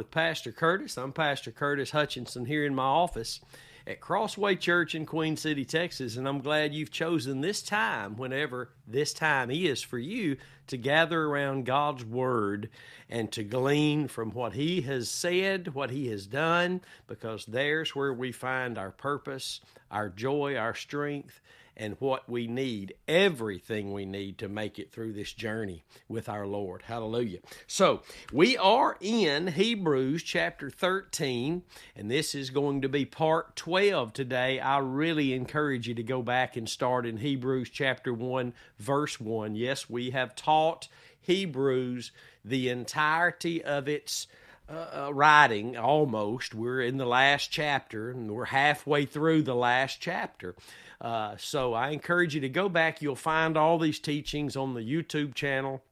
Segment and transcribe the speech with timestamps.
[0.00, 0.96] With Pastor Curtis.
[0.96, 3.42] I'm Pastor Curtis Hutchinson here in my office
[3.86, 8.70] at Crossway Church in Queen City, Texas, and I'm glad you've chosen this time, whenever
[8.86, 12.70] this time is for you, to gather around God's Word
[13.10, 18.14] and to glean from what He has said, what He has done, because there's where
[18.14, 19.60] we find our purpose,
[19.90, 21.42] our joy, our strength,
[21.80, 26.46] and what we need, everything we need to make it through this journey with our
[26.46, 26.82] Lord.
[26.82, 27.38] Hallelujah.
[27.66, 31.62] So, we are in Hebrews chapter 13,
[31.96, 34.60] and this is going to be part 12 today.
[34.60, 39.54] I really encourage you to go back and start in Hebrews chapter 1, verse 1.
[39.54, 40.88] Yes, we have taught
[41.22, 42.12] Hebrews
[42.44, 44.26] the entirety of its
[44.70, 46.54] uh, uh, writing almost.
[46.54, 50.54] We're in the last chapter and we're halfway through the last chapter.
[51.00, 53.02] Uh, so I encourage you to go back.
[53.02, 55.82] You'll find all these teachings on the YouTube channel.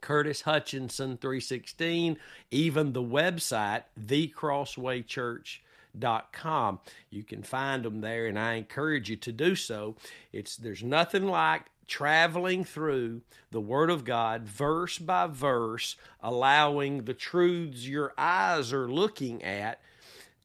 [0.00, 2.16] Curtis Hutchinson 316,
[2.50, 6.80] even the website, thecrosswaychurch.com.
[7.10, 9.96] You can find them there, and I encourage you to do so.
[10.32, 17.12] It's there's nothing like traveling through the Word of God verse by verse, allowing the
[17.12, 19.80] truths your eyes are looking at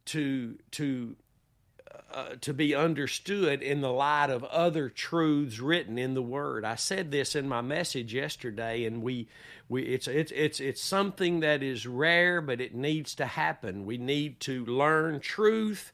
[0.05, 1.15] to to
[2.11, 6.65] uh, to be understood in the light of other truths written in the Word.
[6.65, 9.27] I said this in my message yesterday, and we,
[9.69, 13.85] we it's it's it's it's something that is rare, but it needs to happen.
[13.85, 15.93] We need to learn truth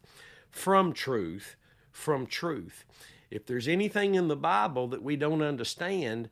[0.49, 1.55] from truth
[1.91, 2.85] from truth.
[3.31, 6.29] If there's anything in the Bible that we don't understand,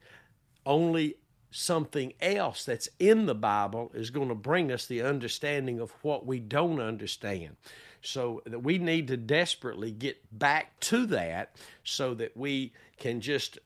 [0.65, 1.15] only
[1.49, 6.25] something else that's in the Bible is going to bring us the understanding of what
[6.25, 7.55] we don't understand.
[8.01, 13.57] So that we need to desperately get back to that so that we can just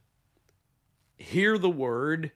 [1.17, 2.31] hear the word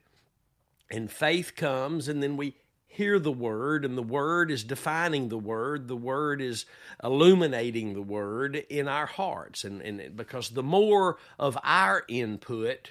[0.90, 2.56] and faith comes and then we
[2.98, 5.86] hear the word and the word is defining the word.
[5.86, 6.66] The word is
[7.04, 9.62] illuminating the word in our hearts.
[9.62, 12.90] And, and because the more of our input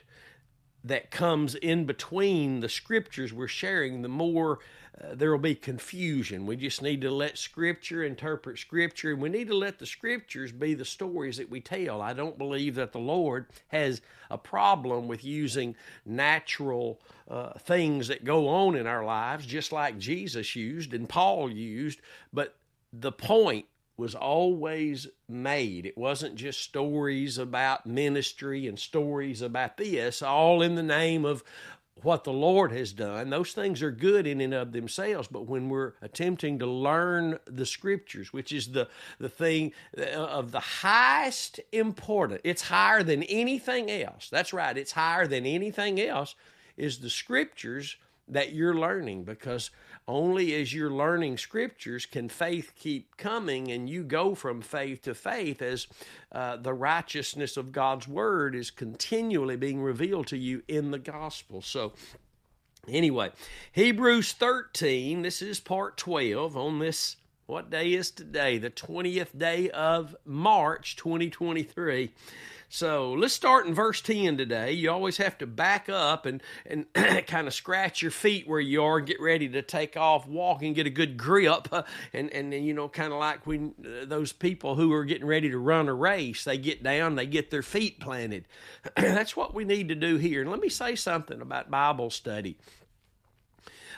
[0.86, 4.60] that comes in between the scriptures we're sharing the more
[5.14, 6.46] there will be confusion.
[6.46, 10.52] We just need to let Scripture interpret Scripture, and we need to let the Scriptures
[10.52, 12.02] be the stories that we tell.
[12.02, 15.76] I don't believe that the Lord has a problem with using
[16.06, 17.00] natural
[17.30, 22.02] uh, things that go on in our lives, just like Jesus used and Paul used,
[22.34, 22.56] but
[22.92, 23.66] the point
[23.98, 25.86] was always made.
[25.86, 31.44] It wasn't just stories about ministry and stories about this, all in the name of,
[32.04, 33.30] what the Lord has done.
[33.30, 37.66] Those things are good in and of themselves, but when we're attempting to learn the
[37.66, 38.88] scriptures, which is the,
[39.20, 44.30] the thing uh, of the highest importance, it's higher than anything else.
[44.30, 46.36] That's right, it's higher than anything else,
[46.76, 47.98] is the scriptures
[48.28, 49.72] that you're learning because
[50.08, 55.14] only as you're learning scriptures can faith keep coming and you go from faith to
[55.14, 55.88] faith as
[56.32, 61.62] uh, the righteousness of God's word is continually being revealed to you in the gospel.
[61.62, 61.94] So,
[62.88, 63.32] anyway,
[63.74, 67.18] Hebrews 13, this is part 12 on this.
[67.46, 68.58] What day is today?
[68.58, 72.12] The 20th day of March 2023.
[72.70, 74.74] So let's start in verse 10 today.
[74.74, 76.86] You always have to back up and, and
[77.28, 80.76] kind of scratch your feet where you are get ready to take off, walk and
[80.76, 81.68] get a good grip.
[82.14, 85.28] And, and, and you know, kind of like when uh, those people who are getting
[85.28, 88.46] ready to run a race, they get down, they get their feet planted.
[88.96, 90.42] That's what we need to do here.
[90.42, 92.58] And let me say something about Bible study.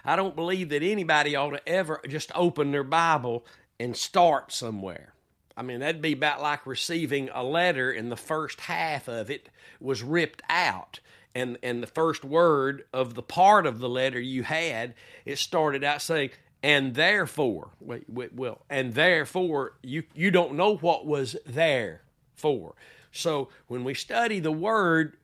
[0.03, 3.45] I don't believe that anybody ought to ever just open their Bible
[3.79, 5.13] and start somewhere.
[5.59, 9.49] I mean, that'd be about like receiving a letter and the first half of it
[9.81, 11.01] was ripped out.
[11.35, 14.93] And, and the first word of the part of the letter you had,
[15.25, 16.29] it started out saying,
[16.63, 22.03] and therefore, wait, wait, well, and therefore, you, you don't know what was there
[22.35, 22.75] for.
[23.11, 25.17] So when we study the word,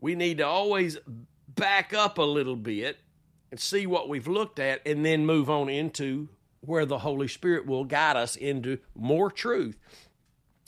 [0.00, 0.96] we need to always
[1.48, 2.98] back up a little bit
[3.50, 6.28] and see what we've looked at and then move on into
[6.62, 9.76] where the Holy Spirit will guide us into more truth.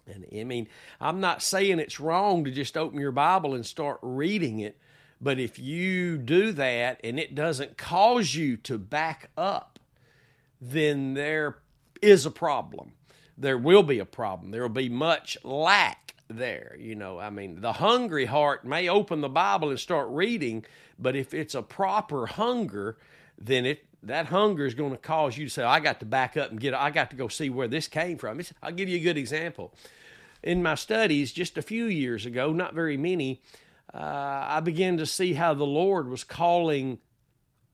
[0.07, 0.69] And I mean,
[1.01, 4.77] I'm not saying it's wrong to just open your Bible and start reading it,
[5.21, 9.79] but if you do that and it doesn't cause you to back up,
[10.61, 11.59] then there
[12.03, 12.93] is a problem.
[13.39, 14.51] There will be a problem.
[14.51, 16.77] There will be much lack there.
[16.79, 20.65] You know, I mean, the hungry heart may open the Bible and start reading,
[20.99, 22.99] but if it's a proper hunger,
[23.39, 26.37] then it that hunger is going to cause you to say, I got to back
[26.37, 28.41] up and get, I got to go see where this came from.
[28.41, 29.75] It's, I'll give you a good example.
[30.43, 33.41] In my studies just a few years ago, not very many,
[33.93, 33.99] uh,
[34.49, 36.99] I began to see how the Lord was calling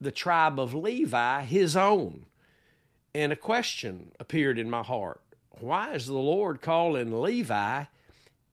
[0.01, 2.27] the tribe of Levi his own.
[3.15, 5.21] and a question appeared in my heart.
[5.59, 7.85] Why is the Lord calling Levi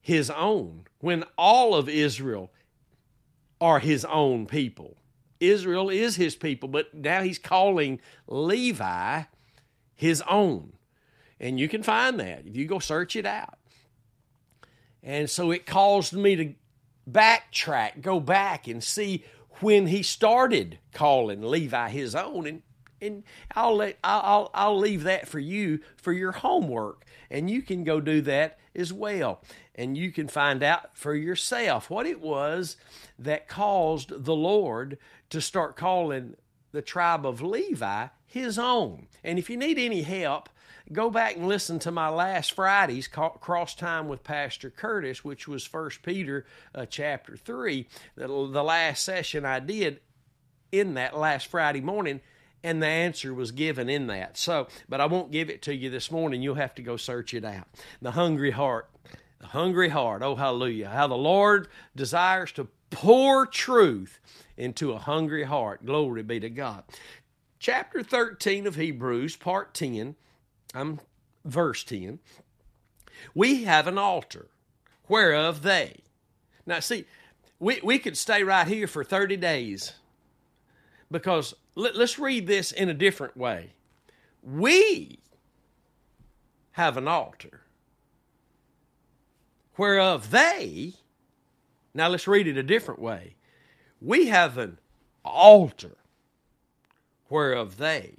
[0.00, 2.50] his own when all of Israel
[3.60, 4.96] are his own people?
[5.40, 9.22] Israel is his people, but now he's calling Levi
[9.94, 10.72] his own.
[11.40, 13.58] And you can find that if you go search it out.
[15.02, 16.54] And so it caused me to
[17.10, 19.24] backtrack, go back and see
[19.60, 22.46] when he started calling Levi his own.
[22.46, 22.62] And,
[23.00, 23.22] and
[23.54, 27.04] I'll, let, I'll, I'll leave that for you for your homework.
[27.30, 29.42] And you can go do that as well.
[29.74, 32.76] And you can find out for yourself what it was
[33.18, 34.98] that caused the Lord
[35.30, 36.36] to start calling
[36.72, 39.06] the tribe of Levi his own.
[39.24, 40.48] And if you need any help,
[40.92, 45.64] go back and listen to my last Friday's cross time with Pastor Curtis, which was
[45.64, 46.44] First Peter
[46.74, 50.00] uh, chapter three, the, the last session I did
[50.70, 52.20] in that last Friday morning,
[52.62, 54.36] and the answer was given in that.
[54.36, 56.42] So, but I won't give it to you this morning.
[56.42, 57.68] You'll have to go search it out.
[58.02, 58.90] The hungry heart,
[59.40, 60.22] the hungry heart.
[60.22, 60.88] Oh, hallelujah!
[60.88, 64.18] How the Lord desires to pour truth
[64.56, 65.84] into a hungry heart.
[65.84, 66.84] Glory be to God.
[67.58, 70.14] Chapter 13 of Hebrews, part 10
[70.74, 71.00] I'm
[71.44, 72.18] verse 10.
[73.34, 74.48] We have an altar
[75.08, 75.96] whereof they.
[76.66, 77.06] Now, see,
[77.58, 79.94] we, we could stay right here for 30 days
[81.10, 83.72] because let, let's read this in a different way.
[84.42, 85.18] We
[86.72, 87.62] have an altar
[89.78, 90.94] whereof they.
[91.94, 93.36] Now, let's read it a different way.
[94.00, 94.78] We have an
[95.24, 95.96] altar
[97.30, 98.16] whereof they.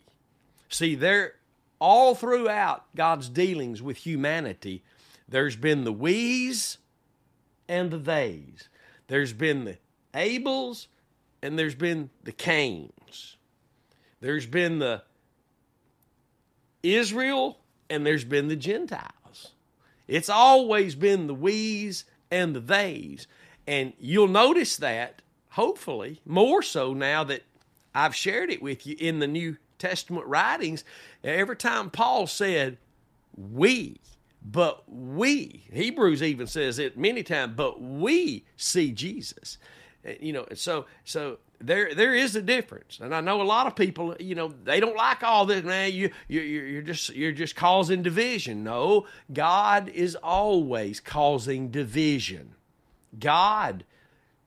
[0.70, 1.36] See, there
[1.80, 4.84] all throughout God's dealings with humanity,
[5.28, 6.78] there's been the we's
[7.68, 8.68] and the they's.
[9.08, 9.78] There's been the
[10.14, 10.88] Abel's
[11.42, 13.38] and there's been the Cain's.
[14.22, 15.04] There's been the
[16.84, 17.60] Israel
[17.90, 19.14] and there's been the Gentiles.
[20.10, 23.28] It's always been the we's and the they's.
[23.68, 27.44] And you'll notice that, hopefully, more so now that
[27.94, 30.84] I've shared it with you in the New Testament writings,
[31.24, 32.80] every time Paul said,
[33.38, 34.00] we,
[34.42, 39.60] but we, Hebrews even says it many times, but we see Jesus.
[40.20, 43.76] You know, so so there there is a difference, and I know a lot of
[43.76, 45.92] people, you know, they don't like all this, man.
[45.92, 48.64] You you you're just you're just causing division.
[48.64, 52.56] No, God is always causing division.
[53.20, 53.84] God,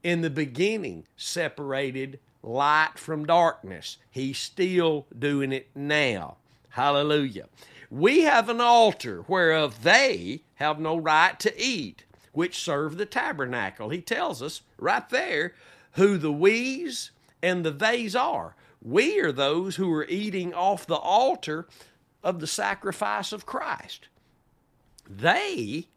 [0.02, 3.98] in the beginning, separated light from darkness.
[4.10, 6.36] He's still doing it now.
[6.70, 7.48] Hallelujah.
[7.90, 13.90] We have an altar whereof they have no right to eat, which serve the tabernacle.
[13.90, 15.52] He tells us right there
[15.92, 17.10] who the we's
[17.42, 18.54] and the they's are.
[18.80, 21.68] We are those who are eating off the altar
[22.22, 24.08] of the sacrifice of Christ.
[25.08, 25.88] They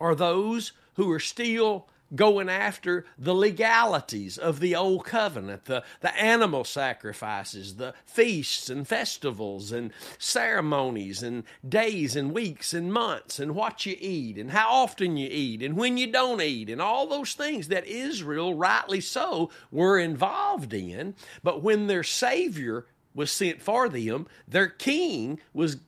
[0.00, 6.14] are those who are still going after the legalities of the old covenant, the, the
[6.16, 13.54] animal sacrifices, the feasts and festivals and ceremonies and days and weeks and months and
[13.54, 17.06] what you eat and how often you eat and when you don't eat and all
[17.06, 21.14] those things that Israel, rightly so, were involved in.
[21.42, 25.78] But when their Savior was sent for them, their king was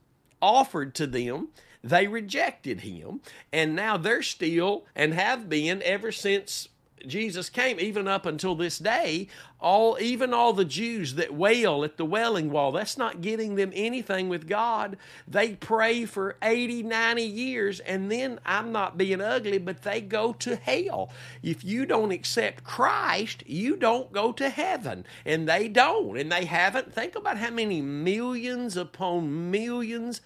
[0.40, 1.48] offered to them
[1.84, 3.20] they rejected him,
[3.52, 6.68] and now they're still and have been ever since
[7.06, 9.28] Jesus came, even up until this day,
[9.60, 13.72] all even all the Jews that wail at the wailing wall, that's not getting them
[13.74, 14.96] anything with God.
[15.28, 20.32] They pray for 80, 90 years, and then I'm not being ugly, but they go
[20.34, 21.10] to hell.
[21.42, 25.04] If you don't accept Christ, you don't go to heaven.
[25.24, 26.94] And they don't, and they haven't.
[26.94, 30.20] Think about how many millions upon millions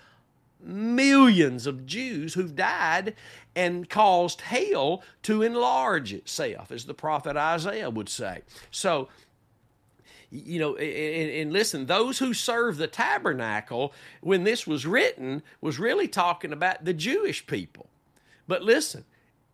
[0.61, 3.15] millions of Jews who've died
[3.55, 8.43] and caused hell to enlarge itself, as the prophet Isaiah would say.
[8.71, 9.09] So,
[10.31, 15.79] you know, and, and, listen, those who serve the tabernacle, when this was written, was
[15.79, 17.89] really talking about the Jewish people.
[18.47, 19.05] But listen,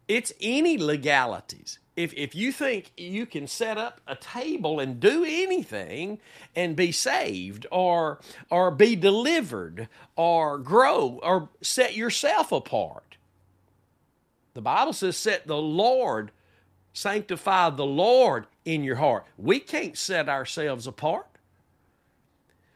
[0.09, 5.25] it's any legalities if if you think you can set up a table and do
[5.25, 6.19] anything
[6.57, 8.21] and be saved or
[8.51, 13.17] or be delivered or grow or set yourself apart
[14.55, 16.31] the bible says set the lord
[16.93, 19.27] sanctify the lord in your heart.
[19.37, 21.27] We can't set ourselves apart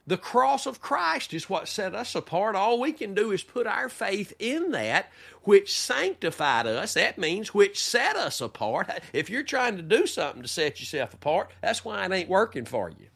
[0.09, 2.57] the cross of Christ is what set us apart.
[2.57, 5.11] All we can do is put our faith in that
[5.43, 6.95] which sanctified us.
[6.95, 8.89] That means which set us apart.
[9.13, 12.65] If you're trying to do something to set yourself apart, that's why it ain't working
[12.65, 13.09] for you.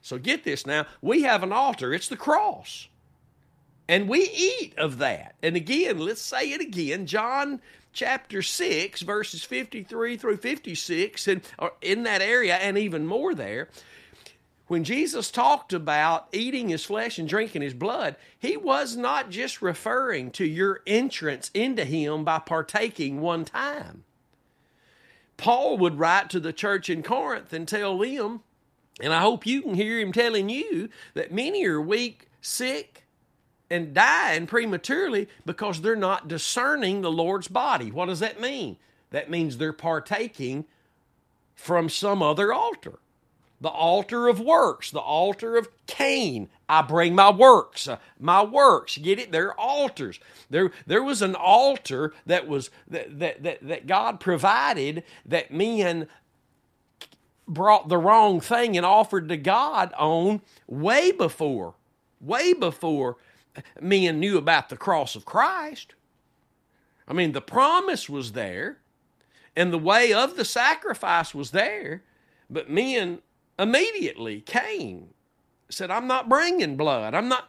[0.00, 0.86] So get this now.
[1.02, 2.86] We have an altar, it's the cross.
[3.88, 5.34] And we eat of that.
[5.42, 7.06] And again, let's say it again.
[7.06, 7.60] John
[7.92, 13.70] chapter 6, verses 53 through 56, and uh, in that area, and even more there,
[14.68, 19.62] when Jesus talked about eating his flesh and drinking his blood, he was not just
[19.62, 24.04] referring to your entrance into him by partaking one time.
[25.38, 28.42] Paul would write to the church in Corinth and tell them,
[29.00, 33.04] and I hope you can hear him telling you, that many are weak, sick,
[33.70, 37.90] and dying prematurely because they're not discerning the Lord's body.
[37.90, 38.76] What does that mean?
[39.10, 40.66] That means they're partaking
[41.54, 42.98] from some other altar
[43.60, 46.48] the altar of works, the altar of Cain.
[46.68, 48.98] I bring my works, uh, my works.
[48.98, 49.32] Get it?
[49.32, 50.20] They're altars.
[50.50, 56.08] There, there was an altar that was that, that, that, that God provided that men
[57.48, 61.74] brought the wrong thing and offered to God on way before,
[62.20, 63.16] way before
[63.80, 65.94] men knew about the cross of Christ.
[67.08, 68.78] I mean, the promise was there,
[69.56, 72.02] and the way of the sacrifice was there,
[72.50, 73.20] but men
[73.58, 75.08] immediately Cain
[75.70, 77.14] said, I'm not bringing blood.
[77.14, 77.48] I'm not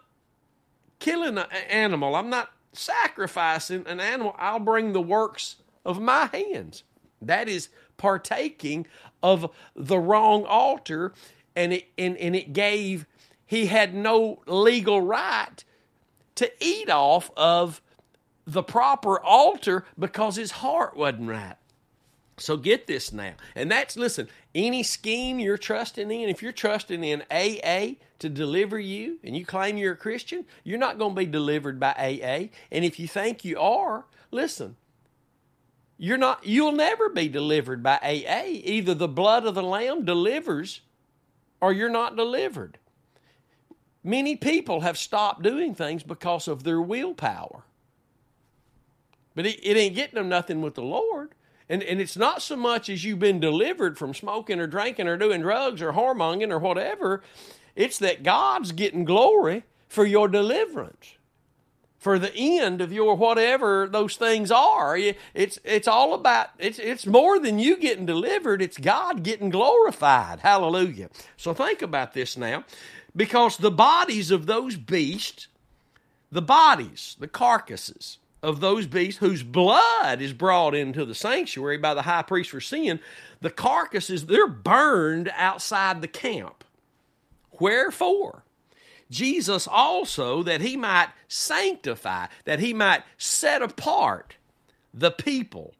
[1.00, 2.16] killing an animal.
[2.16, 4.36] I'm not sacrificing an animal.
[4.38, 6.84] I'll bring the works of my hands.
[7.22, 8.88] That is partaking
[9.22, 11.14] of the wrong altar,
[11.56, 13.06] and it, and, and it gave,
[13.46, 15.64] he had no legal right
[16.36, 17.82] to eat off of
[18.48, 21.56] the proper altar because his heart wasn't right.
[22.40, 23.34] So get this now.
[23.56, 28.80] And that's, listen, any scheme you're trusting in, if you're trusting in AA to deliver
[28.80, 32.50] you and you claim you're a Christian, you're not going to be delivered by AA.
[32.72, 34.76] And if you think you are, listen,
[35.98, 38.46] you're not you'll never be delivered by AA.
[38.46, 40.82] Either the blood of the lamb delivers
[41.60, 42.78] or you're not delivered.
[44.02, 47.64] Many people have stopped doing things because of their willpower.
[49.36, 51.36] But it, it ain't getting them nothing with the Lord.
[51.70, 55.18] And, and it's not so much as you've been delivered from smoking or drinking or
[55.18, 57.22] doing drugs or whoremongering or whatever.
[57.76, 61.14] It's that God's getting glory for your deliverance,
[62.00, 64.98] for the end of your whatever those things are.
[65.34, 70.40] It's, it's all about, it's, it's more than you getting delivered, it's God getting glorified.
[70.40, 71.10] Hallelujah.
[71.38, 72.66] So think about this now.
[73.16, 75.48] Because the bodies of those beasts,
[76.32, 81.94] the bodies, the carcasses, of those beasts whose blood is brought into the sanctuary by
[81.94, 83.00] the high priest for sin,
[83.42, 86.64] the carcasses, they're burned outside the camp.
[87.60, 88.44] Wherefore?
[89.12, 94.36] Jesus also, that he might sanctify, that he might set apart
[94.94, 95.74] the people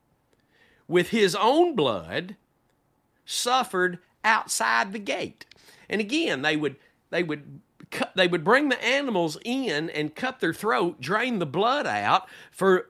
[0.88, 2.36] with his own blood,
[3.26, 5.46] suffered outside the gate.
[5.88, 6.76] And again, they would
[7.12, 11.46] they would cut, they would bring the animals in and cut their throat, drain the
[11.46, 12.88] blood out for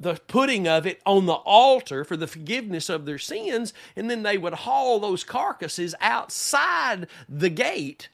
[0.00, 4.22] the putting of it on the altar for the forgiveness of their sins, and then
[4.22, 8.08] they would haul those carcasses outside the gate,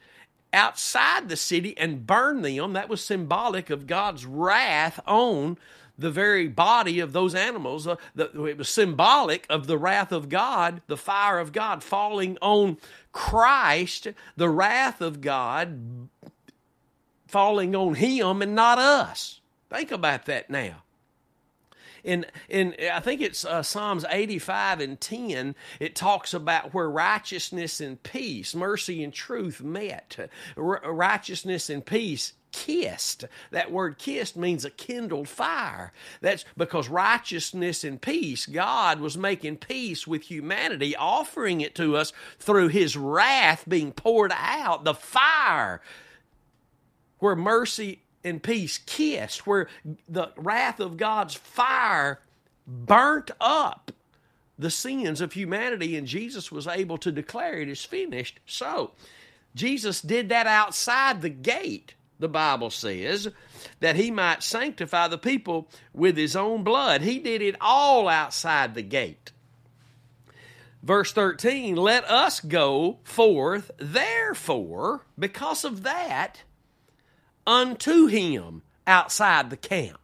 [0.53, 2.73] outside the city, and burn them.
[2.73, 5.59] That was symbolic of God's wrath on
[5.99, 7.87] the very body of those animals.
[7.87, 12.37] Uh, the, it was symbolic of the wrath of God, the fire of God falling
[12.43, 12.79] on
[13.17, 16.11] Christ, the wrath of God
[17.27, 19.41] falling on him and not us.
[19.71, 20.83] Think about that now.
[22.05, 27.81] In, in I think it's uh, Psalms 85 and 10, it talks about where righteousness
[27.81, 30.31] and peace, mercy and truth met.
[30.55, 33.27] R- righteousness and peace kissed.
[33.51, 35.93] That word kissed means a kindled fire.
[36.23, 42.15] That's because righteousness and peace, God was making peace with humanity, offering it to us
[42.39, 45.83] through his wrath being poured out, the fire
[47.19, 49.69] where mercy and peace kissed, where
[50.09, 52.21] the wrath of God's fire
[52.67, 53.93] burnt up
[54.59, 58.41] the sins of humanity, and Jesus was able to declare it is finished.
[58.47, 58.93] So,
[59.55, 63.29] Jesus did that outside the gate the Bible says,
[63.81, 67.03] that he might sanctify the people with his own blood.
[67.03, 69.33] He did it all outside the gate.
[70.83, 76.43] Verse 13, let us go forth, therefore, because of that,
[77.47, 79.99] unto him outside the camp.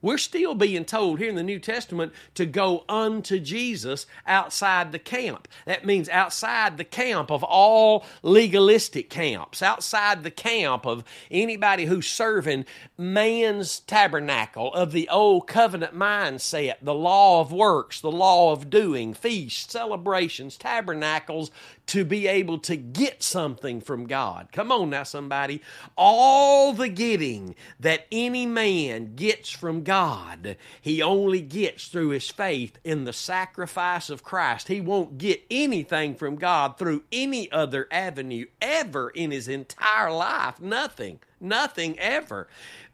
[0.00, 4.98] We're still being told here in the New Testament to go unto Jesus outside the
[4.98, 5.48] camp.
[5.66, 12.06] That means outside the camp of all legalistic camps, outside the camp of anybody who's
[12.06, 12.64] serving
[12.96, 19.14] man's tabernacle of the old covenant mindset, the law of works, the law of doing,
[19.14, 21.50] feasts, celebrations, tabernacles,
[21.86, 24.48] to be able to get something from God.
[24.52, 25.62] Come on now, somebody.
[25.96, 32.78] All the getting that any man gets from God, he only gets through his faith
[32.84, 34.68] in the sacrifice of Christ.
[34.68, 40.60] He won't get anything from God through any other avenue ever in his entire life.
[40.60, 41.20] Nothing.
[41.40, 42.48] Nothing ever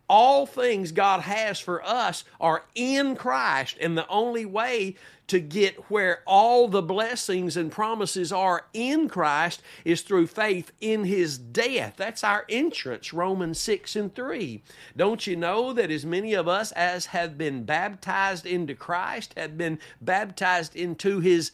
[0.08, 4.96] all things God has for us are in Christ, and the only way
[5.26, 11.04] to get where all the blessings and promises are in Christ is through faith in
[11.04, 11.94] his death.
[11.96, 14.62] That's our entrance, Romans 6 and 3.
[14.96, 19.56] Don't you know that as many of us as have been baptized into Christ have
[19.56, 21.52] been baptized into his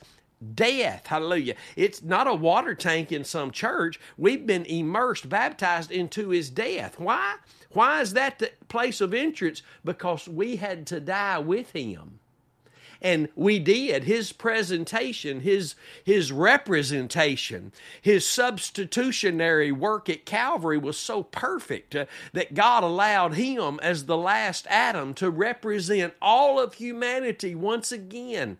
[0.55, 1.07] death.
[1.07, 1.55] Hallelujah.
[1.77, 4.01] It's not a water tank in some church.
[4.17, 6.99] We've been immersed, baptized into his death.
[6.99, 7.37] Why?
[7.73, 9.63] Why is that the place of entrance?
[9.85, 12.19] Because we had to die with him.
[13.03, 14.05] And we did.
[14.05, 15.75] His presentation his
[16.05, 17.73] his representation
[18.03, 24.19] his substitutionary work at calvary was so perfect uh, that god allowed him as the
[24.19, 28.59] last adam to represent all of humanity once again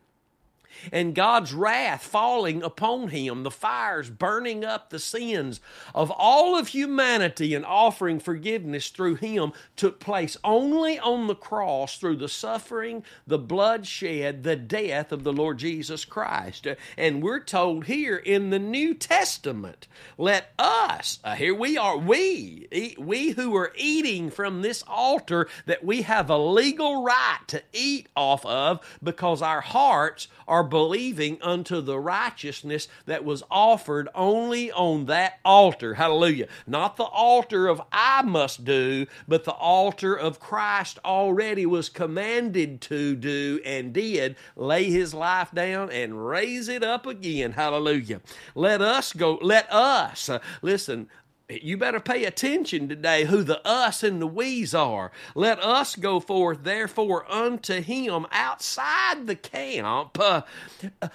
[0.93, 5.61] and God's wrath falling upon him, the fires burning up the sins
[5.95, 11.99] of all of humanity and offering forgiveness through him took place only on the cross
[11.99, 16.67] through the suffering, the bloodshed, the death of the Lord Jesus Christ.
[16.97, 19.87] And we're told here in the New Testament,
[20.17, 25.85] let us, uh, here we are, we, we who are eating from this altar that
[25.85, 31.81] we have a legal right to eat off of because our hearts are believing unto
[31.81, 35.95] the righteousness that was offered only on that altar.
[35.95, 36.49] Hallelujah.
[36.67, 42.81] Not the altar of I must do, but the altar of Christ already was commanded
[42.83, 47.53] to do and did lay his life down and raise it up again.
[47.53, 48.21] Hallelujah.
[48.55, 51.09] Let us go, let us, uh, listen,
[51.51, 55.11] you better pay attention today who the us and the we's are.
[55.35, 60.43] Let us go forth, therefore, unto him outside the camp uh,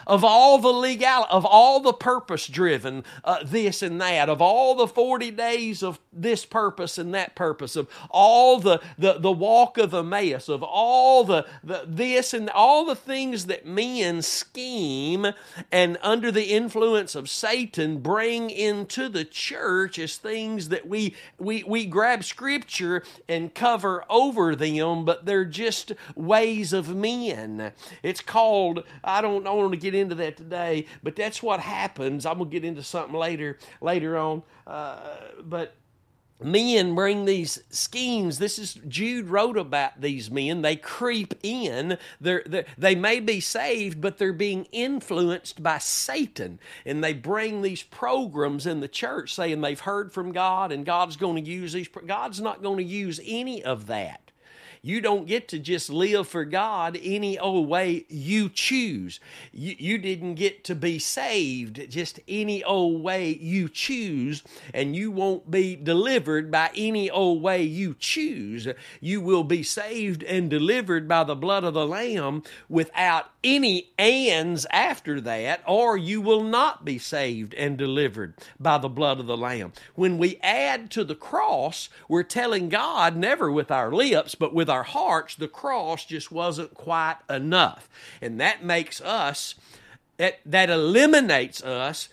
[0.05, 4.75] of all the legal, of all the purpose driven, uh, this and that, of all
[4.75, 9.77] the 40 days of this purpose and that purpose, of all the, the, the walk
[9.77, 15.27] of Emmaus, of all the, the this and all the things that men scheme
[15.71, 21.63] and under the influence of Satan bring into the church as things that we, we,
[21.63, 27.71] we grab scripture and cover over them, but they're just ways of men.
[28.01, 32.25] It's called, I don't, I want to get into that today, but that's what happens.
[32.25, 34.41] I'm to get into something later, later on.
[34.65, 35.75] Uh, but
[36.41, 38.39] men bring these schemes.
[38.39, 40.61] This is jude wrote about these men.
[40.61, 41.97] They creep in.
[42.19, 46.59] They're, they're, they may be saved but they're being influenced by satan.
[46.85, 51.15] And they bring these programs in the church saying they've heard from god and god's
[51.15, 54.24] going to use these god's not going to use any of that
[54.85, 59.19] you don't get to just live for God any old way you choose.
[59.51, 64.43] You, you didn't get to be saved just any old way you choose,
[64.75, 68.67] and you won't be delivered by any old way you choose.
[69.01, 74.67] You will be saved and delivered by the blood of the Lamb without any ands
[74.69, 79.37] after that, or you will not be saved and delivered by the blood of the
[79.37, 79.73] Lamb.
[79.95, 84.69] When we add to the cross, we're telling God, never with our lips, but with
[84.69, 87.87] our our hearts, the cross just wasn't quite enough.
[88.21, 89.55] And that makes us,
[90.17, 92.09] that, that eliminates us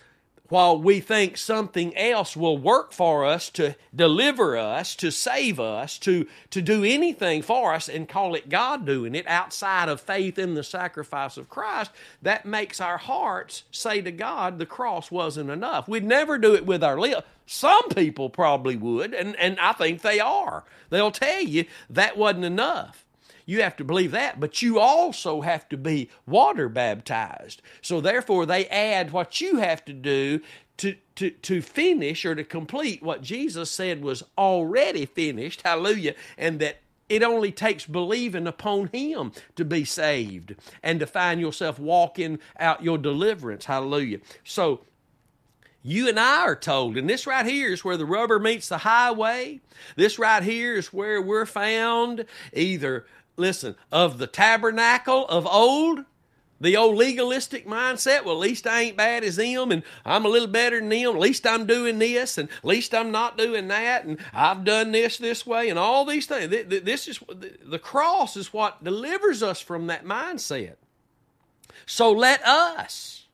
[0.49, 5.97] while we think something else will work for us to deliver us, to save us,
[5.97, 10.37] to, to do anything for us and call it God doing it outside of faith
[10.37, 15.49] in the sacrifice of Christ, that makes our hearts say to God, the cross wasn't
[15.49, 15.87] enough.
[15.87, 17.25] We'd never do it with our lips.
[17.45, 20.63] Some people probably would, and, and I think they are.
[20.89, 23.02] They'll tell you that wasn't enough.
[23.45, 27.61] You have to believe that, but you also have to be water baptized.
[27.81, 30.41] So therefore, they add what you have to do
[30.77, 35.61] to, to, to finish or to complete what Jesus said was already finished.
[35.63, 36.15] Hallelujah.
[36.37, 36.79] And that
[37.09, 42.83] it only takes believing upon Him to be saved and to find yourself walking out
[42.83, 43.65] your deliverance.
[43.65, 44.19] Hallelujah.
[44.43, 44.81] So,
[45.85, 48.77] you and I are told, and this right here is where the rubber meets the
[48.77, 49.59] highway.
[49.97, 56.05] This right here is where we're found either listen, of the tabernacle of old,
[56.61, 60.29] the old legalistic mindset, well, at least I ain't bad as them, and I'm a
[60.29, 61.15] little better than them.
[61.15, 64.91] At least I'm doing this, and at least I'm not doing that, and I've done
[64.91, 66.49] this this way, and all these things.
[66.49, 70.75] This is the cross is what delivers us from that mindset.
[71.85, 73.25] So let us,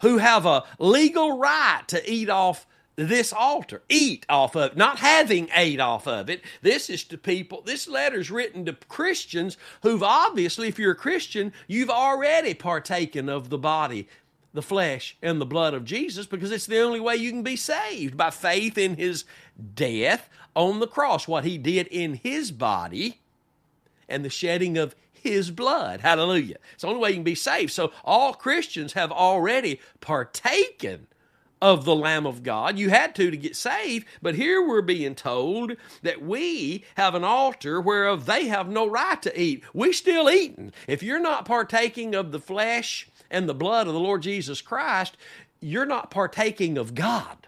[0.00, 5.48] who have a legal right to eat off this altar, eat off of not having
[5.54, 6.42] ate off of it.
[6.62, 11.52] This is to people, this letter's written to Christians who've obviously, if you're a Christian,
[11.68, 14.08] you've already partaken of the body,
[14.54, 17.56] the flesh, and the blood of Jesus because it's the only way you can be
[17.56, 19.24] saved by faith in his
[19.74, 23.20] death on the cross, what he did in his body
[24.08, 26.00] and the shedding of his blood.
[26.00, 26.56] Hallelujah.
[26.72, 27.72] It's the only way you can be saved.
[27.72, 31.08] So all Christians have already partaken
[31.60, 32.78] of the Lamb of God.
[32.78, 37.24] You had to to get saved, but here we're being told that we have an
[37.24, 39.64] altar whereof they have no right to eat.
[39.72, 40.72] We still eating.
[40.86, 45.16] If you're not partaking of the flesh and the blood of the Lord Jesus Christ,
[45.60, 47.46] you're not partaking of God.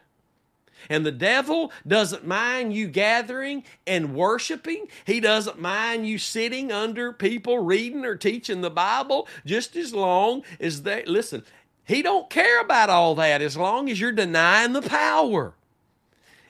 [0.89, 4.87] And the devil doesn't mind you gathering and worshiping.
[5.05, 10.45] He doesn't mind you sitting under people reading or teaching the Bible just as long
[10.61, 11.45] as they listen.
[11.89, 15.55] He don't care about all that as long as you're denying the power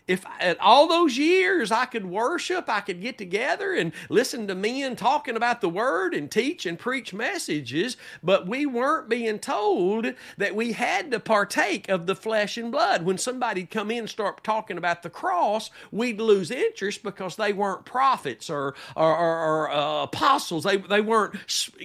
[0.08, 4.54] if at all those years I could worship, I could get together and listen to
[4.54, 10.14] men talking about the word and teach and preach messages, but we weren't being told
[10.38, 13.02] that we had to partake of the flesh and blood.
[13.02, 17.52] When somebody'd come in and start talking about the cross, we'd lose interest because they
[17.52, 20.64] weren't prophets or, or, or, uh, apostles.
[20.64, 21.34] They, they weren't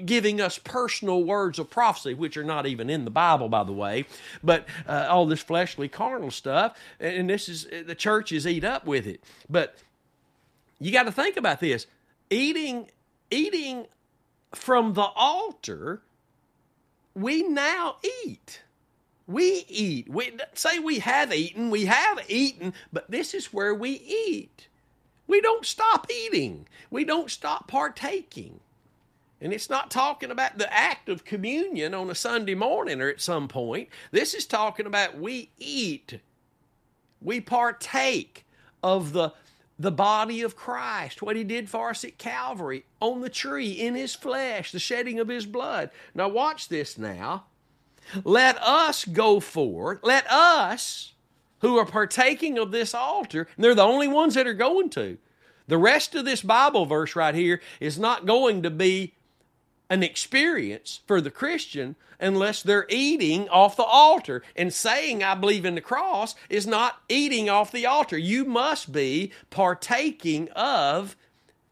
[0.06, 3.74] giving us personal words of prophecy, which are not even in the Bible, by the
[3.74, 4.06] way,
[4.42, 6.78] but uh, all this fleshly, carnal stuff.
[7.02, 9.24] And this is the church churches eat up with it.
[9.50, 9.76] But
[10.80, 11.88] you got to think about this.
[12.30, 12.90] Eating
[13.32, 13.88] eating
[14.54, 16.04] from the altar,
[17.16, 18.62] we now eat.
[19.26, 20.10] We eat.
[20.10, 24.68] We say we have eaten, we have eaten, but this is where we eat.
[25.26, 26.68] We don't stop eating.
[26.92, 28.60] We don't stop partaking.
[29.42, 33.22] And it's not talking about the act of communion on a Sunday morning or at
[33.22, 33.90] some point.
[34.12, 36.20] This is talking about we eat
[37.24, 38.46] we partake
[38.82, 39.34] of the,
[39.80, 43.96] the body of Christ, what he did for us at Calvary, on the tree, in
[43.96, 45.90] his flesh, the shedding of his blood.
[46.14, 47.46] Now, watch this now.
[48.24, 51.14] Let us go forth, let us
[51.64, 55.18] who are partaking of this altar, they're the only ones that are going to.
[55.68, 59.14] The rest of this Bible verse right here is not going to be
[59.94, 64.42] an experience for the Christian unless they're eating off the altar.
[64.56, 68.18] And saying, I believe in the cross, is not eating off the altar.
[68.18, 71.16] You must be partaking of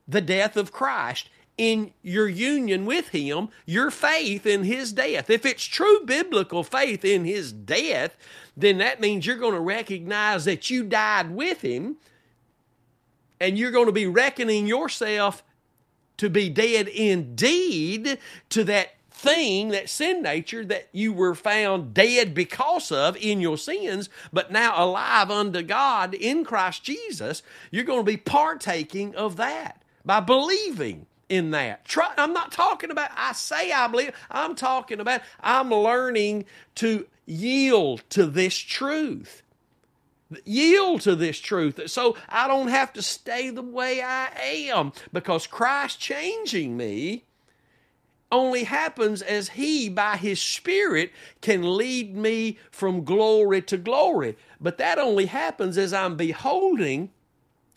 [0.07, 5.31] the death of Christ in your union with Him, your faith in His death.
[5.31, 8.15] If it's true biblical faith in His death,
[8.55, 11.97] then that means you're going to recognize that you died with Him
[13.39, 15.43] and you're going to be reckoning yourself
[16.21, 22.35] to be dead indeed to that thing, that sin nature that you were found dead
[22.35, 28.05] because of in your sins, but now alive unto God in Christ Jesus, you're going
[28.05, 31.85] to be partaking of that by believing in that.
[31.85, 37.07] Try, I'm not talking about, I say I believe, I'm talking about I'm learning to
[37.25, 39.41] yield to this truth.
[40.45, 44.29] Yield to this truth so I don't have to stay the way I
[44.69, 47.25] am because Christ changing me
[48.31, 54.37] only happens as He, by His Spirit, can lead me from glory to glory.
[54.59, 57.11] But that only happens as I'm beholding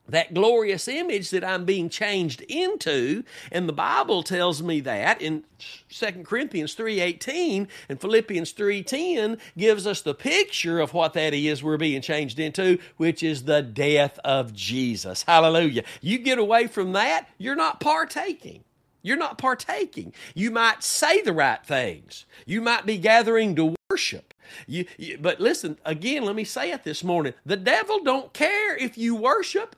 [0.08, 5.44] that glorious image that I'm being changed into and the Bible tells me that in
[5.88, 11.76] 2 Corinthians 3:18 and Philippians 3:10 gives us the picture of what that is we're
[11.76, 15.22] being changed into which is the death of Jesus.
[15.22, 15.84] Hallelujah.
[16.00, 18.64] You get away from that, you're not partaking.
[19.02, 20.14] You're not partaking.
[20.34, 22.24] You might say the right things.
[22.46, 24.32] You might be gathering to worship.
[24.66, 27.34] You, you, but listen, again, let me say it this morning.
[27.44, 29.76] The devil don't care if you worship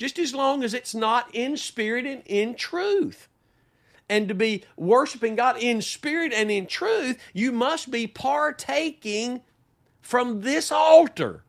[0.00, 3.28] just as long as it's not in spirit and in truth.
[4.08, 9.42] And to be worshiping God in spirit and in truth, you must be partaking
[10.00, 11.44] from this altar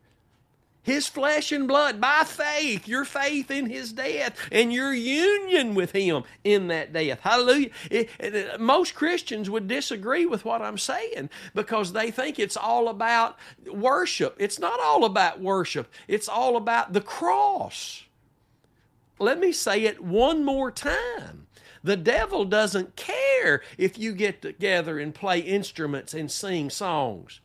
[0.83, 5.91] his flesh and blood by faith, your faith in his death and your union with
[5.91, 7.19] him in that death.
[7.21, 7.69] Hallelujah.
[7.91, 12.89] It, it, most Christians would disagree with what I'm saying because they think it's all
[12.89, 13.37] about
[13.71, 14.35] worship.
[14.39, 18.03] It's not all about worship, it's all about the cross.
[19.21, 21.45] Let me say it one more time.
[21.83, 27.39] The devil doesn't care if you get together and play instruments and sing songs.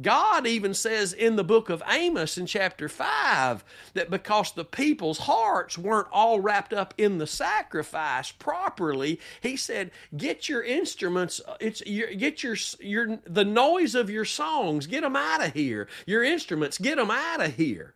[0.00, 5.18] God even says in the book of Amos in chapter 5 that because the people's
[5.18, 11.56] hearts weren't all wrapped up in the sacrifice properly, he said, get your instruments, uh,
[11.60, 15.86] it's your, get your, your, the noise of your songs, get them out of here.
[16.06, 17.94] Your instruments, get them out of here.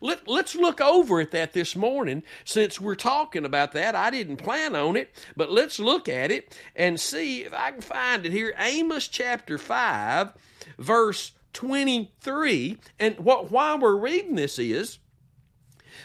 [0.00, 3.94] Let, let's look over at that this morning since we're talking about that.
[3.94, 7.80] I didn't plan on it, but let's look at it and see if I can
[7.80, 8.54] find it here.
[8.58, 10.32] Amos chapter 5
[10.78, 12.78] verse 23.
[12.98, 14.98] And what why we're reading this is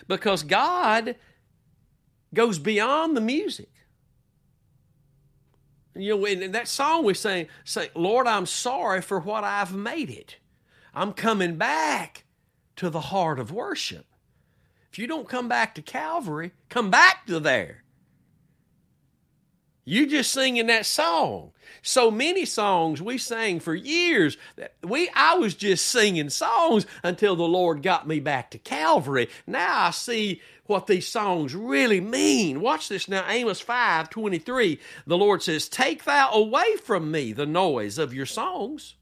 [0.07, 1.15] because God
[2.33, 3.69] goes beyond the music.
[5.95, 10.09] You know, in that song we sing, say, Lord, I'm sorry for what I've made
[10.09, 10.37] it.
[10.93, 12.23] I'm coming back
[12.79, 14.05] to the heart of worship.
[14.89, 17.83] If you don't come back to Calvary, come back to there.
[19.83, 21.51] You just singing that song.
[21.81, 24.37] So many songs we sang for years.
[24.81, 29.27] We I was just singing songs until the Lord got me back to Calvary.
[29.45, 32.61] Now I see what these songs really mean.
[32.61, 34.79] Watch this now, Amos 5 23.
[35.05, 38.95] The Lord says, Take thou away from me the noise of your songs,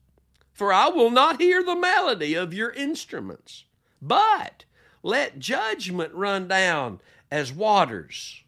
[0.51, 3.65] for I will not hear the melody of your instruments.
[4.01, 4.65] But
[5.03, 8.43] let judgment run down as waters,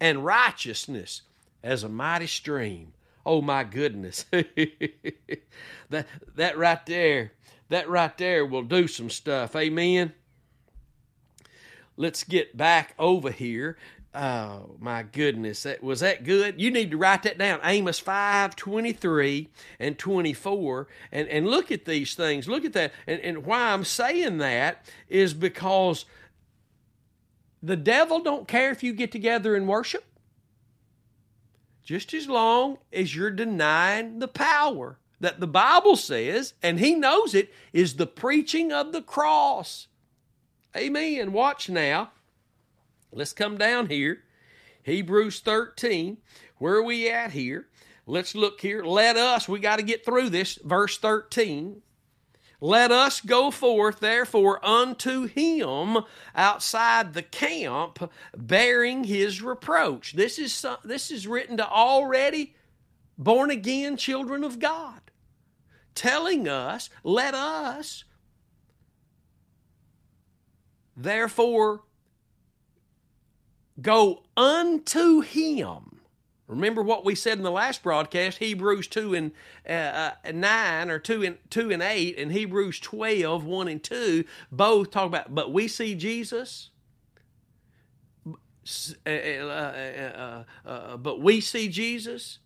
[0.00, 1.22] and righteousness
[1.62, 2.92] as a mighty stream.
[3.24, 4.24] Oh my goodness.
[5.90, 7.32] that that right there,
[7.68, 9.54] that right there will do some stuff.
[9.54, 10.12] Amen.
[11.96, 13.76] Let's get back over here.
[14.12, 16.60] Oh my goodness, that was that good?
[16.60, 17.60] You need to write that down.
[17.62, 20.88] Amos 5, 23 and 24.
[21.12, 22.48] And, and look at these things.
[22.48, 22.92] Look at that.
[23.06, 26.06] And, and why I'm saying that is because
[27.62, 30.04] the devil don't care if you get together and worship
[31.84, 37.34] just as long as you're denying the power that the Bible says, and he knows
[37.34, 39.86] it, is the preaching of the cross.
[40.76, 41.32] Amen.
[41.32, 42.10] Watch now.
[43.12, 44.22] Let's come down here.
[44.82, 46.18] Hebrews 13.
[46.58, 47.66] Where are we at here?
[48.06, 48.82] Let's look here.
[48.84, 50.58] Let us, we got to get through this.
[50.64, 51.82] Verse 13.
[52.60, 55.98] Let us go forth, therefore, unto him
[56.34, 60.12] outside the camp, bearing his reproach.
[60.12, 62.54] This is, this is written to already
[63.16, 65.00] born again children of God,
[65.94, 68.04] telling us, let us,
[70.94, 71.80] therefore,
[73.80, 76.00] go unto him.
[76.46, 79.32] Remember what we said in the last broadcast, Hebrews 2 and
[79.68, 84.24] uh, uh, 9 or 2 and 2 and 8 and Hebrews 12 1 and 2
[84.50, 86.70] both talk about but we see Jesus?
[89.06, 92.40] Uh, uh, uh, but we see Jesus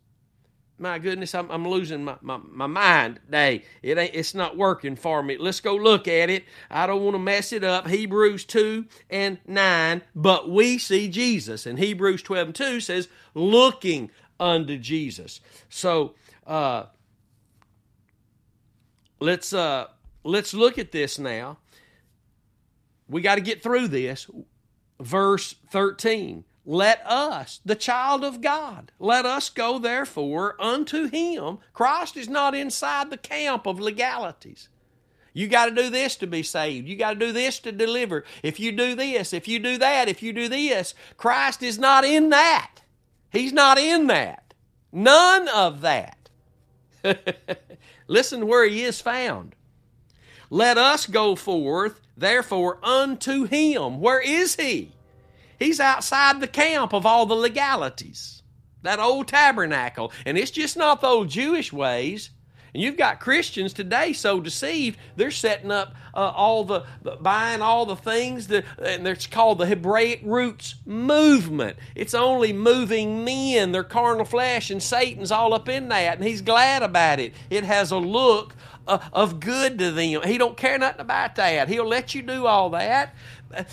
[0.78, 3.62] my goodness, I'm, I'm losing my, my, my mind today.
[3.82, 5.36] It ain't, it's not working for me.
[5.38, 6.44] Let's go look at it.
[6.70, 7.86] I don't want to mess it up.
[7.86, 11.66] Hebrews 2 and 9, but we see Jesus.
[11.66, 14.10] And Hebrews 12 and 2 says, looking
[14.40, 15.40] unto Jesus.
[15.68, 16.14] So
[16.46, 16.86] uh,
[19.20, 19.86] let's uh,
[20.24, 21.58] let's look at this now.
[23.08, 24.28] We got to get through this.
[25.00, 31.58] Verse 13 let us, the child of God, let us go therefore unto him.
[31.74, 34.68] Christ is not inside the camp of legalities.
[35.34, 36.88] You got to do this to be saved.
[36.88, 38.24] You got to do this to deliver.
[38.42, 42.04] If you do this, if you do that, if you do this, Christ is not
[42.04, 42.80] in that.
[43.30, 44.54] He's not in that.
[44.92, 46.30] None of that.
[48.06, 49.56] Listen where he is found.
[50.50, 54.00] Let us go forth, therefore, unto him.
[54.00, 54.93] Where is he?
[55.64, 58.42] He's outside the camp of all the legalities.
[58.82, 60.12] That old tabernacle.
[60.26, 62.28] And it's just not the old Jewish ways.
[62.74, 66.84] And you've got Christians today so deceived, they're setting up uh, all the,
[67.18, 71.78] buying all the things, that, and it's called the Hebraic roots movement.
[71.94, 76.42] It's only moving men, their carnal flesh, and Satan's all up in that, and he's
[76.42, 77.32] glad about it.
[77.48, 78.54] It has a look
[78.86, 80.22] uh, of good to them.
[80.24, 81.68] He don't care nothing about that.
[81.68, 83.14] He'll let you do all that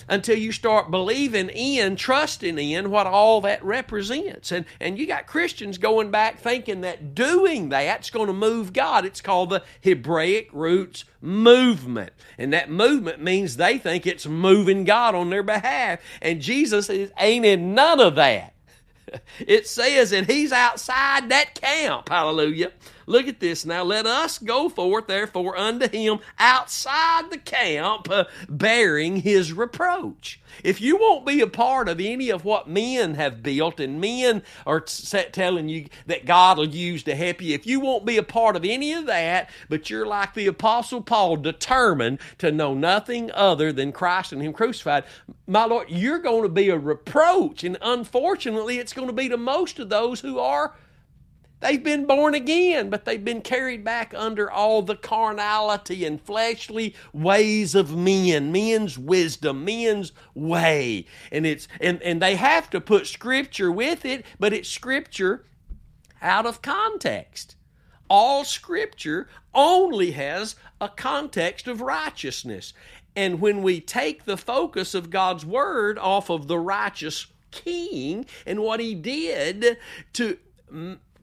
[0.08, 4.52] until you start believing in, trusting in what all that represents.
[4.52, 9.06] And, and you got Christians going back thinking that doing that's going to move God.
[9.06, 12.14] It's called the Hebraic roots movement.
[12.38, 16.00] And that movement means they think it's moving God on their behalf.
[16.22, 18.54] And Jesus is, ain't in none of that.
[19.40, 22.08] It says that he's outside that camp.
[22.08, 22.72] Hallelujah.
[23.12, 23.84] Look at this now.
[23.84, 30.40] Let us go forth, therefore, unto him outside the camp, uh, bearing his reproach.
[30.64, 34.44] If you won't be a part of any of what men have built and men
[34.66, 38.16] are t- telling you that God will use to help you, if you won't be
[38.16, 42.74] a part of any of that, but you're like the Apostle Paul, determined to know
[42.74, 45.04] nothing other than Christ and Him crucified,
[45.48, 47.66] my Lord, you're going to be a reproach.
[47.66, 50.74] And unfortunately, it's going to be to most of those who are
[51.62, 56.96] They've been born again, but they've been carried back under all the carnality and fleshly
[57.14, 61.06] ways of men, men's wisdom, men's way.
[61.32, 65.46] And it's and, and they have to put scripture with it, but it's scripture
[66.20, 67.56] out of context.
[68.10, 72.74] All scripture only has a context of righteousness.
[73.16, 78.62] And when we take the focus of God's word off of the righteous king and
[78.62, 79.78] what he did
[80.14, 80.38] to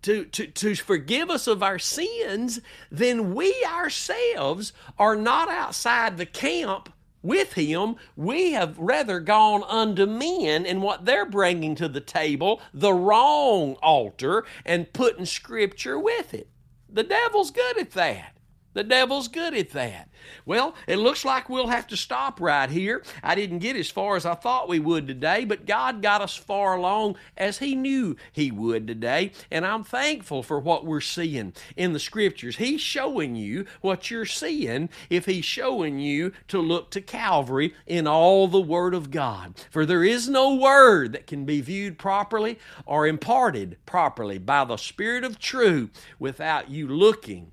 [0.02, 6.26] to, to, to forgive us of our sins, then we ourselves are not outside the
[6.26, 7.96] camp with him.
[8.16, 13.74] We have rather gone unto men and what they're bringing to the table, the wrong
[13.82, 16.48] altar, and putting scripture with it.
[16.88, 18.37] The devil's good at that.
[18.78, 20.08] The devil's good at that.
[20.46, 23.02] Well, it looks like we'll have to stop right here.
[23.24, 26.36] I didn't get as far as I thought we would today, but God got us
[26.36, 29.32] far along as He knew He would today.
[29.50, 32.58] And I'm thankful for what we're seeing in the Scriptures.
[32.58, 38.06] He's showing you what you're seeing if He's showing you to look to Calvary in
[38.06, 39.54] all the Word of God.
[39.72, 44.76] For there is no Word that can be viewed properly or imparted properly by the
[44.76, 47.50] Spirit of truth without you looking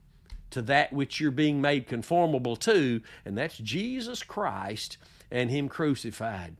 [0.56, 4.98] to that which you're being made conformable to, and that's Jesus Christ
[5.30, 6.56] and Him crucified.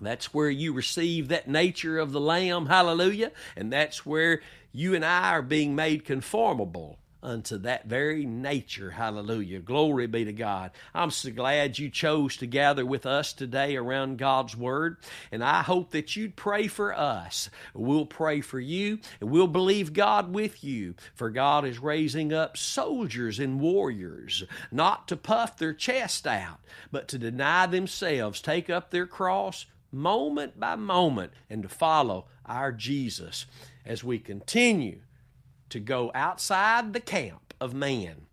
[0.00, 4.40] That's where you receive that nature of the Lamb, hallelujah, and that's where
[4.72, 8.90] you and I are being made conformable unto that very nature.
[8.90, 9.60] Hallelujah.
[9.60, 10.70] Glory be to God.
[10.94, 14.96] I'm so glad you chose to gather with us today around God's Word,
[15.30, 17.50] and I hope that you'd pray for us.
[17.74, 22.56] We'll pray for you, and we'll believe God with you, for God is raising up
[22.56, 28.90] soldiers and warriors, not to puff their chest out, but to deny themselves, take up
[28.90, 33.46] their cross moment by moment, and to follow our Jesus
[33.84, 35.00] as we continue
[35.70, 38.26] to go outside the camp of man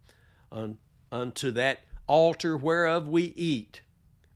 [0.52, 0.78] un,
[1.12, 3.82] unto that altar whereof we eat,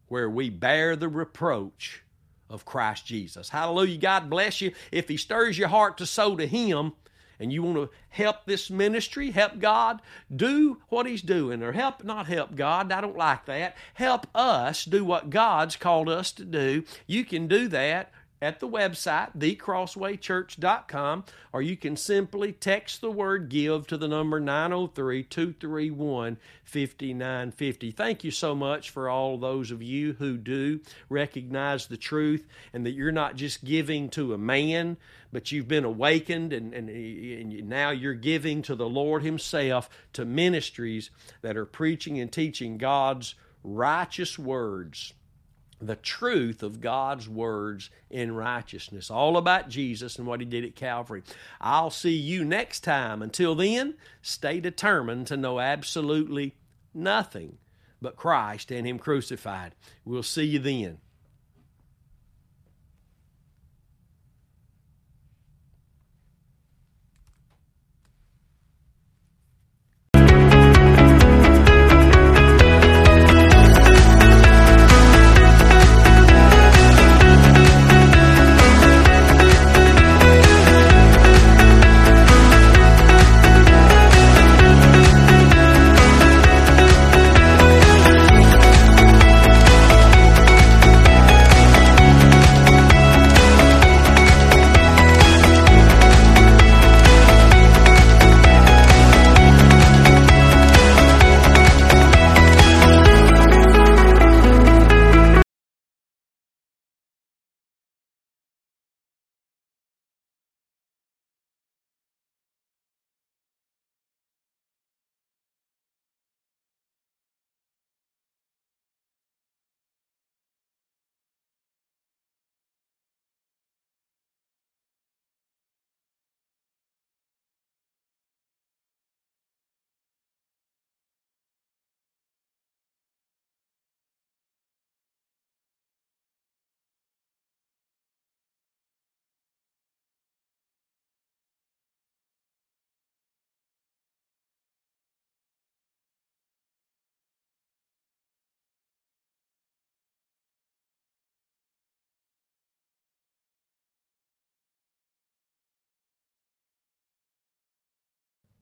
[0.08, 2.04] where we bear the reproach
[2.50, 3.50] of Christ Jesus.
[3.50, 3.98] Hallelujah.
[3.98, 4.74] God bless you.
[4.92, 6.94] If He stirs your heart to sow to Him,
[7.40, 10.02] and you want to help this ministry, help God
[10.34, 13.76] do what He's doing, or help, not help God, I don't like that.
[13.96, 16.84] Help us do what God's called us to do.
[17.08, 21.24] You can do that at the website, thecrosswaychurch.com,
[21.54, 27.92] or you can simply text the word give to the number 903 231 5950.
[27.92, 32.86] Thank you so much for all those of you who do recognize the truth and
[32.86, 34.98] that you're not just giving to a man,
[35.32, 40.26] but you've been awakened and, and, and now you're giving to the Lord Himself to
[40.26, 45.14] ministries that are preaching and teaching God's righteous words
[45.82, 49.10] the truth of God's words in righteousness.
[49.10, 51.24] All about Jesus and what He did at Calvary.
[51.60, 53.22] I'll see you next time.
[53.22, 56.56] Until then, stay determined to know absolutely
[56.94, 57.58] nothing
[58.02, 59.74] but Christ and Him crucified.
[60.06, 61.00] We'll see you then.